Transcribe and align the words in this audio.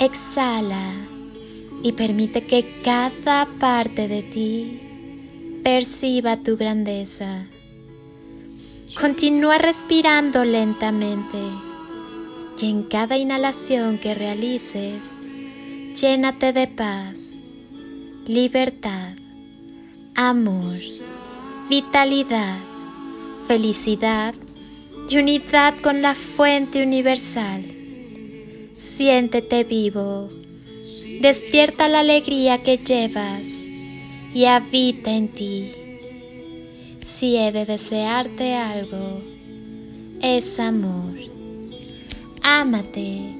Exhala 0.00 0.92
y 1.82 1.92
permite 1.92 2.46
que 2.46 2.80
cada 2.84 3.46
parte 3.58 4.06
de 4.06 4.22
ti 4.22 4.80
perciba 5.64 6.36
tu 6.36 6.56
grandeza. 6.56 7.46
Continúa 9.00 9.58
respirando 9.58 10.44
lentamente 10.44 11.38
y 12.60 12.70
en 12.70 12.84
cada 12.84 13.16
inhalación 13.16 13.98
que 13.98 14.14
realices, 14.14 15.18
llénate 15.94 16.52
de 16.52 16.68
paz, 16.68 17.38
libertad, 18.26 19.14
amor, 20.14 20.78
vitalidad, 21.68 22.56
felicidad 23.48 24.34
y 25.08 25.18
unidad 25.18 25.74
con 25.80 26.02
la 26.02 26.14
fuente 26.14 26.82
universal. 26.82 27.77
Siéntete 28.78 29.64
vivo, 29.64 30.28
despierta 31.20 31.88
la 31.88 31.98
alegría 31.98 32.62
que 32.62 32.78
llevas 32.78 33.64
y 34.32 34.44
habita 34.44 35.10
en 35.10 35.26
ti. 35.26 35.72
Si 37.00 37.36
he 37.36 37.50
de 37.50 37.66
desearte 37.66 38.54
algo, 38.54 39.20
es 40.22 40.60
amor. 40.60 41.12
Ámate, 42.44 43.34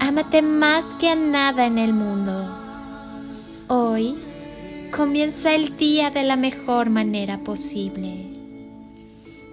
ámate 0.00 0.42
más 0.42 0.94
que 0.96 1.08
a 1.08 1.14
nada 1.14 1.64
en 1.64 1.78
el 1.78 1.94
mundo. 1.94 2.54
Hoy 3.68 4.16
comienza 4.94 5.54
el 5.54 5.78
día 5.78 6.10
de 6.10 6.24
la 6.24 6.36
mejor 6.36 6.90
manera 6.90 7.38
posible. 7.38 8.34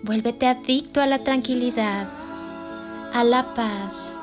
Vuélvete 0.03 0.45
adicto 0.45 0.99
a 0.99 1.07
la 1.07 1.19
tranquilidad, 1.19 2.09
a 3.13 3.23
la 3.23 3.53
paz, 3.53 4.17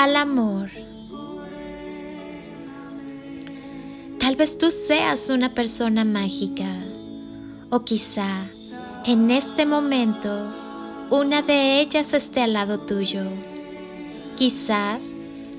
al 0.00 0.16
amor. 0.16 0.70
Tal 4.18 4.34
vez 4.34 4.56
tú 4.56 4.70
seas 4.70 5.28
una 5.28 5.52
persona 5.52 6.06
mágica 6.06 6.72
o 7.68 7.84
quizá 7.84 8.46
en 9.04 9.30
este 9.30 9.66
momento 9.66 10.54
una 11.10 11.42
de 11.42 11.82
ellas 11.82 12.14
esté 12.14 12.40
al 12.40 12.54
lado 12.54 12.80
tuyo. 12.80 13.24
Quizás 14.38 15.14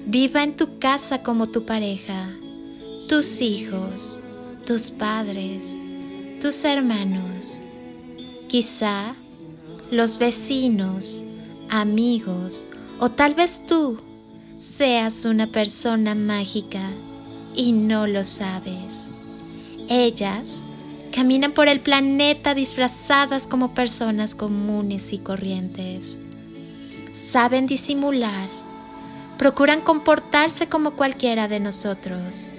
viva 0.08 0.42
en 0.42 0.58
tu 0.58 0.80
casa 0.80 1.22
como 1.22 1.46
tu 1.46 1.64
pareja, 1.68 2.32
tus 3.10 3.42
hijos, 3.42 4.24
tus 4.66 4.90
padres, 4.90 5.78
tus 6.42 6.64
hermanos. 6.64 7.62
Quizá 8.48 9.14
los 9.92 10.18
vecinos, 10.18 11.24
amigos 11.70 12.66
o 13.00 13.12
tal 13.12 13.36
vez 13.36 13.68
tú 13.68 14.00
seas 14.62 15.26
una 15.26 15.48
persona 15.48 16.14
mágica 16.14 16.88
y 17.56 17.72
no 17.72 18.06
lo 18.06 18.24
sabes. 18.24 19.10
Ellas 19.90 20.66
caminan 21.12 21.54
por 21.54 21.68
el 21.68 21.80
planeta 21.80 22.54
disfrazadas 22.54 23.48
como 23.48 23.74
personas 23.74 24.36
comunes 24.36 25.14
y 25.14 25.18
corrientes. 25.18 26.20
Saben 27.12 27.66
disimular 27.66 28.48
procuran 29.40 29.82
comportarse 29.82 30.70
como 30.70 30.92
cualquiera 30.92 31.48
de 31.48 31.60
nosotros. 31.60 32.52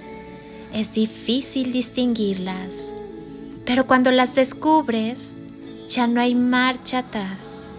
Es 0.73 0.91
difícil 0.91 1.71
distinguirlas, 1.71 2.91
pero 3.65 3.87
cuando 3.87 4.11
las 4.11 4.35
descubres, 4.35 5.37
ya 5.87 6.07
no 6.07 6.19
hay 6.19 6.35
marcha 6.35 6.97
atrás. 6.97 7.69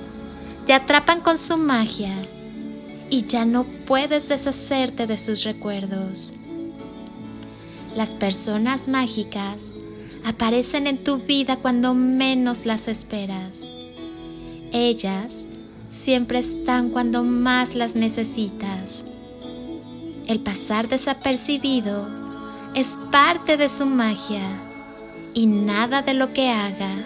Te 0.64 0.72
atrapan 0.72 1.20
con 1.20 1.36
su 1.36 1.58
magia 1.58 2.14
y 3.14 3.26
ya 3.28 3.44
no 3.44 3.62
puedes 3.86 4.28
deshacerte 4.28 5.06
de 5.06 5.16
sus 5.16 5.44
recuerdos. 5.44 6.34
Las 7.94 8.12
personas 8.12 8.88
mágicas 8.88 9.72
aparecen 10.24 10.88
en 10.88 10.98
tu 11.04 11.18
vida 11.18 11.54
cuando 11.54 11.94
menos 11.94 12.66
las 12.66 12.88
esperas. 12.88 13.70
Ellas 14.72 15.46
siempre 15.86 16.40
están 16.40 16.90
cuando 16.90 17.22
más 17.22 17.76
las 17.76 17.94
necesitas. 17.94 19.04
El 20.26 20.40
pasar 20.40 20.88
desapercibido 20.88 22.08
es 22.74 22.98
parte 23.12 23.56
de 23.56 23.68
su 23.68 23.86
magia 23.86 24.42
y 25.34 25.46
nada 25.46 26.02
de 26.02 26.14
lo 26.14 26.32
que 26.32 26.50
haga 26.50 26.96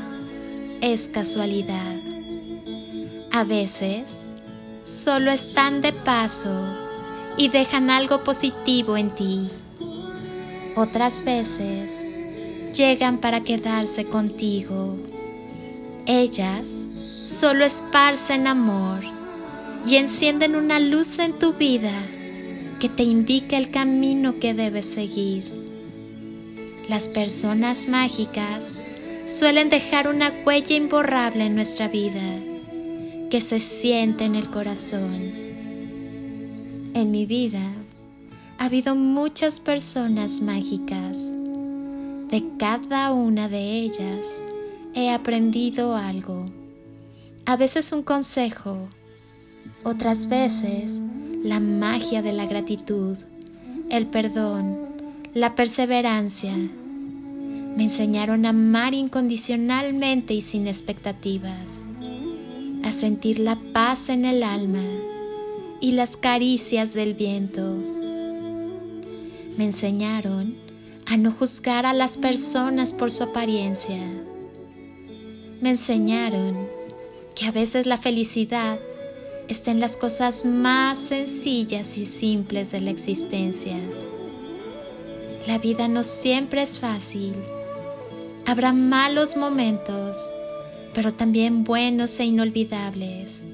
es 0.80 1.06
casualidad. 1.08 2.00
A 3.30 3.44
veces 3.44 4.27
solo 4.88 5.30
están 5.30 5.82
de 5.82 5.92
paso 5.92 6.64
y 7.36 7.48
dejan 7.48 7.90
algo 7.90 8.24
positivo 8.24 8.96
en 8.96 9.14
ti. 9.14 9.48
Otras 10.76 11.24
veces 11.24 12.04
llegan 12.72 13.18
para 13.18 13.40
quedarse 13.42 14.04
contigo 14.04 14.96
ellas 16.10 16.86
solo 16.90 17.66
esparcen 17.66 18.46
amor 18.46 19.00
y 19.86 19.96
encienden 19.96 20.56
una 20.56 20.80
luz 20.80 21.18
en 21.18 21.38
tu 21.38 21.52
vida 21.52 21.92
que 22.80 22.88
te 22.88 23.02
indica 23.02 23.58
el 23.58 23.70
camino 23.70 24.38
que 24.40 24.54
debes 24.54 24.86
seguir. 24.86 25.44
Las 26.88 27.10
personas 27.10 27.88
mágicas 27.88 28.78
suelen 29.26 29.68
dejar 29.68 30.08
una 30.08 30.32
huella 30.46 30.76
imborrable 30.76 31.44
en 31.44 31.54
nuestra 31.54 31.88
vida 31.88 32.40
que 33.30 33.40
se 33.40 33.60
siente 33.60 34.24
en 34.24 34.34
el 34.34 34.50
corazón. 34.50 35.12
En 36.94 37.10
mi 37.10 37.26
vida 37.26 37.62
ha 38.58 38.66
habido 38.66 38.94
muchas 38.94 39.60
personas 39.60 40.40
mágicas. 40.40 41.30
De 42.30 42.44
cada 42.58 43.12
una 43.12 43.48
de 43.48 43.80
ellas 43.80 44.42
he 44.94 45.10
aprendido 45.10 45.94
algo. 45.94 46.46
A 47.46 47.56
veces 47.56 47.92
un 47.92 48.02
consejo, 48.02 48.88
otras 49.84 50.28
veces 50.28 51.02
la 51.42 51.60
magia 51.60 52.22
de 52.22 52.32
la 52.32 52.46
gratitud, 52.46 53.16
el 53.90 54.06
perdón, 54.06 54.78
la 55.34 55.54
perseverancia. 55.54 56.54
Me 57.76 57.84
enseñaron 57.84 58.44
a 58.44 58.50
amar 58.50 58.94
incondicionalmente 58.94 60.34
y 60.34 60.40
sin 60.40 60.66
expectativas, 60.66 61.84
a 62.84 62.92
sentir 62.92 63.38
la 63.38 63.56
paz 63.72 64.08
en 64.08 64.24
el 64.24 64.42
alma 64.42 64.84
y 65.80 65.92
las 65.92 66.16
caricias 66.16 66.94
del 66.94 67.14
viento. 67.14 67.76
Me 69.56 69.64
enseñaron 69.64 70.56
a 71.06 71.16
no 71.16 71.32
juzgar 71.32 71.86
a 71.86 71.92
las 71.92 72.16
personas 72.16 72.92
por 72.92 73.10
su 73.10 73.24
apariencia 73.24 73.98
me 75.60 75.70
enseñaron 75.70 76.68
que 77.34 77.46
a 77.46 77.52
veces 77.52 77.86
la 77.86 77.98
felicidad 77.98 78.78
está 79.48 79.72
en 79.72 79.80
las 79.80 79.96
cosas 79.96 80.44
más 80.44 80.98
sencillas 80.98 81.98
y 81.98 82.06
simples 82.06 82.70
de 82.70 82.80
la 82.80 82.90
existencia. 82.90 83.76
La 85.46 85.58
vida 85.58 85.88
no 85.88 86.04
siempre 86.04 86.62
es 86.62 86.78
fácil. 86.78 87.32
Habrá 88.46 88.72
malos 88.72 89.36
momentos, 89.36 90.30
pero 90.98 91.14
también 91.14 91.62
buenos 91.62 92.18
e 92.18 92.24
inolvidables, 92.24 93.46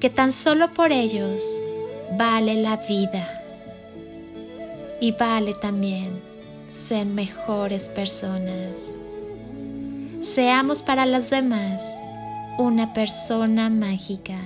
que 0.00 0.08
tan 0.08 0.32
solo 0.32 0.72
por 0.72 0.92
ellos 0.92 1.60
vale 2.16 2.54
la 2.54 2.78
vida. 2.78 3.42
y 4.98 5.12
vale 5.12 5.52
también 5.52 6.18
ser 6.66 7.04
mejores 7.04 7.90
personas. 7.90 8.94
Seamos 10.20 10.80
para 10.80 11.04
los 11.04 11.28
demás 11.28 11.84
una 12.56 12.94
persona 12.94 13.68
mágica. 13.68 14.38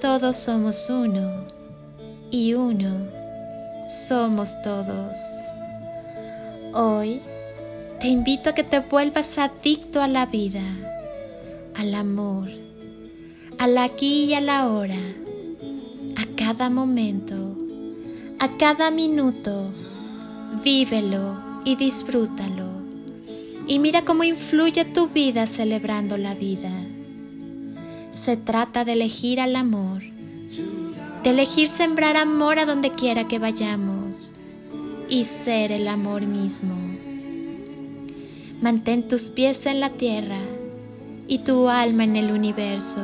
Todos 0.00 0.36
somos 0.36 0.90
uno 0.90 1.46
y 2.32 2.54
uno 2.54 3.06
somos 3.88 4.60
todos. 4.62 5.18
Hoy 6.72 7.22
te 8.04 8.10
invito 8.10 8.50
a 8.50 8.52
que 8.52 8.64
te 8.64 8.80
vuelvas 8.80 9.38
adicto 9.38 10.02
a 10.02 10.08
la 10.08 10.26
vida, 10.26 10.60
al 11.74 11.94
amor, 11.94 12.50
al 13.58 13.78
aquí 13.78 14.24
y 14.24 14.34
a 14.34 14.42
la 14.42 14.68
hora, 14.68 14.98
a 16.14 16.36
cada 16.36 16.68
momento, 16.68 17.56
a 18.40 18.58
cada 18.58 18.90
minuto. 18.90 19.72
Vívelo 20.62 21.42
y 21.64 21.76
disfrútalo. 21.76 22.82
Y 23.66 23.78
mira 23.78 24.04
cómo 24.04 24.22
influye 24.22 24.84
tu 24.84 25.08
vida 25.08 25.46
celebrando 25.46 26.18
la 26.18 26.34
vida. 26.34 26.72
Se 28.10 28.36
trata 28.36 28.84
de 28.84 28.92
elegir 28.92 29.40
al 29.40 29.56
amor, 29.56 30.02
de 31.22 31.30
elegir 31.30 31.68
sembrar 31.68 32.18
amor 32.18 32.58
a 32.58 32.66
donde 32.66 32.90
quiera 32.90 33.26
que 33.26 33.38
vayamos 33.38 34.34
y 35.08 35.24
ser 35.24 35.72
el 35.72 35.88
amor 35.88 36.20
mismo. 36.20 36.84
Mantén 38.64 39.06
tus 39.06 39.28
pies 39.28 39.66
en 39.66 39.78
la 39.78 39.90
tierra 39.90 40.38
y 41.28 41.40
tu 41.40 41.68
alma 41.68 42.04
en 42.04 42.16
el 42.16 42.30
universo. 42.30 43.02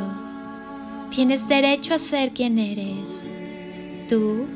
Tienes 1.11 1.49
derecho 1.49 1.93
a 1.93 1.99
ser 1.99 2.31
quien 2.31 2.59
eres. 2.59 3.27
Tú 4.09 4.47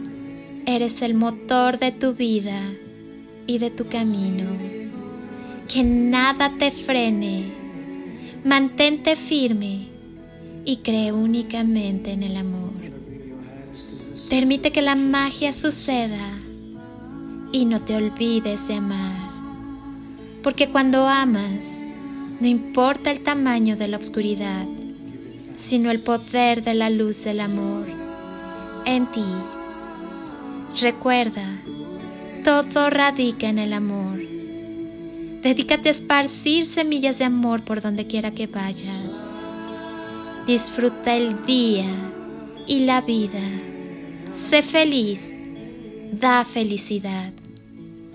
eres 0.65 1.03
el 1.03 1.13
motor 1.13 1.79
de 1.79 1.93
tu 1.93 2.15
vida 2.15 2.59
y 3.47 3.59
de 3.59 3.69
tu 3.69 3.87
camino. 3.87 4.47
Que 5.69 5.85
nada 5.85 6.51
te 6.59 6.71
frene. 6.71 7.53
Mantente 8.43 9.15
firme 9.15 9.89
y 10.65 10.79
cree 10.79 11.13
únicamente 11.13 12.13
en 12.13 12.23
el 12.23 12.39
amor. 12.39 12.73
Permite 14.31 14.73
que 14.73 14.81
la 14.81 14.95
magia 14.95 15.53
suceda 15.53 16.31
y 17.53 17.67
no 17.67 17.83
te 17.83 17.95
olvides 17.95 18.69
de 18.69 18.77
amar. 18.77 19.24
Porque 20.45 20.69
cuando 20.69 21.09
amas, 21.09 21.83
no 22.39 22.47
importa 22.47 23.11
el 23.11 23.23
tamaño 23.23 23.77
de 23.77 23.89
la 23.89 23.97
oscuridad, 23.97 24.67
sino 25.57 25.91
el 25.91 26.01
poder 26.01 26.63
de 26.63 26.75
la 26.75 26.91
luz 26.91 27.25
del 27.25 27.41
amor 27.41 27.87
en 28.85 29.11
ti. 29.11 29.25
Recuerda, 30.83 31.63
todo 32.45 32.91
radica 32.91 33.49
en 33.49 33.59
el 33.59 33.73
amor. 33.73 34.21
Dedícate 35.43 35.89
a 35.89 35.93
esparcir 35.93 36.67
semillas 36.67 37.19
de 37.19 37.25
amor 37.25 37.63
por 37.65 37.81
donde 37.81 38.07
quiera 38.07 38.31
que 38.33 38.47
vayas. 38.47 39.27
Disfruta 40.47 41.17
el 41.17 41.47
día 41.47 41.87
y 42.67 42.81
la 42.81 43.01
vida. 43.01 43.41
Sé 44.31 44.61
feliz. 44.61 45.39
Da 46.13 46.45
felicidad. 46.45 47.33